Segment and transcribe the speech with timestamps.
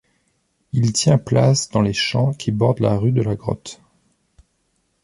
[0.73, 3.83] Il tient place dans les champs qui bordent la rue de la grotte.